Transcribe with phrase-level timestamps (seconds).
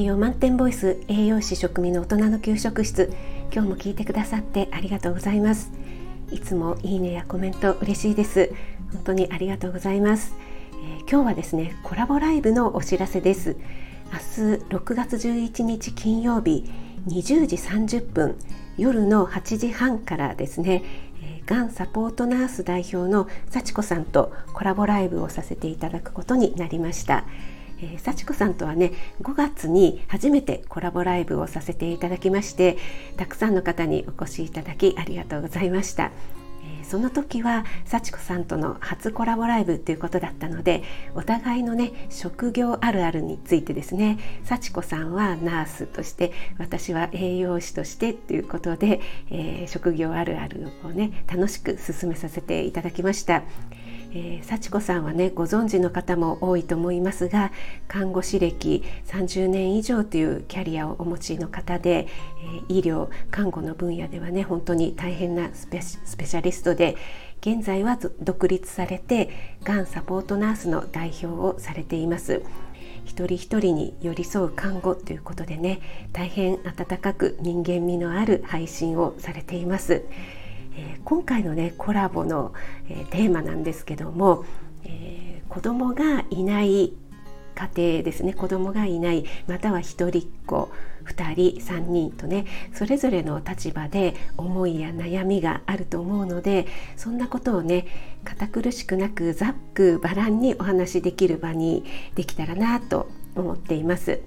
[0.00, 3.12] 栄養満点ボイス栄養士食味の大人の給食室。
[3.52, 5.70] 今日も聞いてくださってありがとうございます。
[6.30, 8.50] いつもいいねやコメント嬉しいです。
[8.94, 10.34] 本当にありがとうございます、
[10.72, 13.58] えー、今日はですねコラボライブのお知らせです。
[14.10, 16.64] 明日6月11日金曜日
[17.06, 18.36] 20時30分
[18.78, 20.82] 夜の8時半からですね
[21.44, 27.26] がんサポートナース代表の幸子さんとコラボライブをさせていただくことになりました。
[27.82, 32.76] えー、幸子さんとはね5月に初めてコラボライブをさせていただきまして
[33.16, 36.10] たくさんの方にお越しいただきありがとうございました。
[36.62, 40.82] えその時は幸子さんとの初コラボライブということだったので
[41.14, 53.42] お互いのね職業あるあるについてですね幸子さんはナースとして私は栄養士としてということで、えー、職業あるあるをね楽しく進めさせていただきました。
[54.12, 57.52] えー、幸子さんはねご存知の方も多いと思いますが
[57.88, 62.08] 看護師歴30年以上というキャリアをお持ちの方で、
[62.68, 66.96] えー、医療看護の分野ではね本当に大変なスペシャリストで
[67.40, 72.42] 現在は独立されてがんサポートナースの代表をされています。
[73.04, 75.80] 一人一人に寄り添う看護ということでね
[76.12, 80.04] 大変温かく人間味のある配信をされています。
[80.80, 82.54] えー、今回のねコラボの、
[82.88, 84.44] えー、テーマなんですけども、
[84.84, 86.94] えー、子供がいない
[87.54, 90.70] 家庭ですね子供がいないまたは一人っ子
[91.04, 97.86] 2人3人とねそれぞれの立場で思いや悩みがあると思うのでそんなことをね
[98.24, 104.20] 堅苦しくなくざっくばらんにお話しできる場にできたらなと思っています。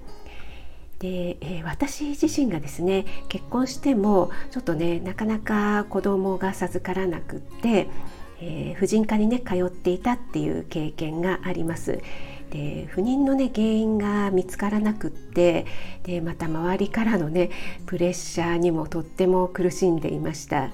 [1.04, 7.88] で、えー、私自身がですね結婚してもちょっとねなかなか子供が授からなくって、
[8.40, 12.00] えー、婦人科にね通っていたっていう経験があります。
[12.50, 15.66] で不妊のね原因が見つからなくって
[16.04, 17.50] でまた周りからのね
[17.84, 20.70] プレッシャーにもとっても苦しんでいました。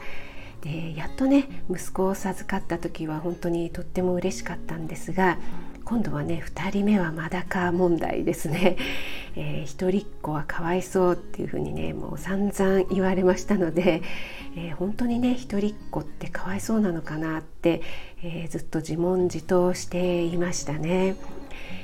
[0.60, 5.38] でやっとね息子を授かった時は本当にとっても嬉しかったんですが
[5.90, 8.76] 今度はね2人目はまだか問題ですね、
[9.34, 14.00] えー、一人っ子はかわいそうっていうふうにねもう散々言われましたので、
[14.54, 17.82] えー、本当にね一人っ子ってかわいそうなのかなって、
[18.22, 21.16] えー、ずっと自問自答していましたね。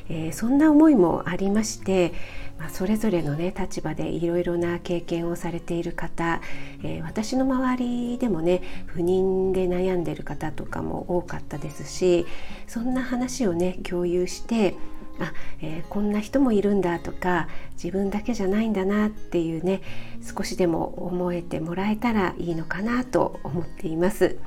[0.09, 2.13] えー、そんな思いもありまして、
[2.59, 6.41] まあ、それぞれのね立場でいろいろな経験をされている方、
[6.83, 12.27] えー、私の周りでもね不妊で悩んでる方とかも多かったですし
[12.67, 14.75] そんな話をね共有して
[15.19, 19.83] あ、えー、こんな人もいるんだとか自分だけじゃないんだなっていうね
[20.23, 24.39] 少しでも思えてもらえたらいいのかなと思っています。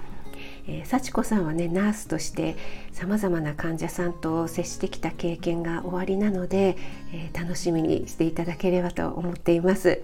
[0.69, 2.55] えー、幸子さんはねナースとして
[2.93, 6.77] さまざまな患者さんと接してきた経験がおありなので、
[7.11, 10.01] えー、楽しみにしていただければと思っています。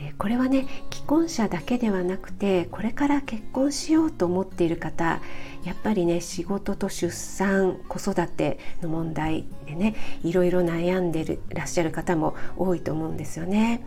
[0.00, 5.20] えこれはね既婚者だけではなくてこれから結婚しようと思っている方
[5.64, 9.94] やっぱりね仕事と出産子育ての問題でね
[10.24, 13.82] いろいろ悩んでるらっしゃる方も多いと思うんですよね。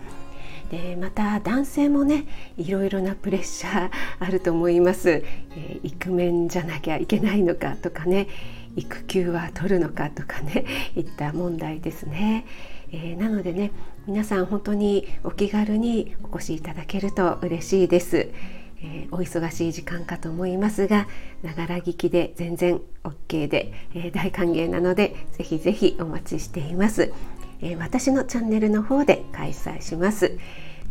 [0.72, 2.26] でまた男性もね
[2.58, 8.28] いろいろなプレッシャーあると思います、えー、イクメンじゃなきゃいけないのかとかね
[8.78, 10.66] 育休は取るのかとかね
[10.96, 12.46] いった問題ですね、
[12.94, 13.72] えー、なのでね
[14.08, 18.30] 皆さん本当にお気軽にお越しいただけると嬉しいです、
[18.82, 21.06] えー、お忙しい時間かと思いますが
[21.44, 27.12] ながら聞きで全然 OK で、えー、大歓迎なのでぜひぜひお待ちしています。
[27.62, 30.38] え、私のチャンネルの方で開催します。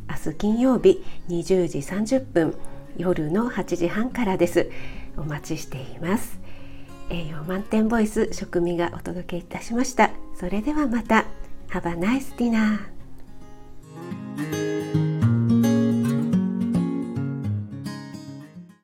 [0.08, 2.54] 明日金曜日20時30分
[2.96, 4.70] 夜の8時半からです。
[5.16, 6.38] お待ちしています。
[7.10, 10.10] 栄養満点ボイス食味がお届けいたしました。
[10.38, 11.26] それではまた。
[11.70, 12.99] Have a nice dinner